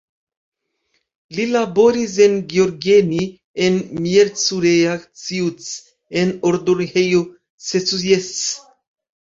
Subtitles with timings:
[1.39, 3.27] Li laboris en Gheorgheni,
[3.67, 3.77] en
[4.07, 5.69] Miercurea Ciuc,
[6.23, 7.23] en Odorheiu
[7.69, 8.69] Secuiesc.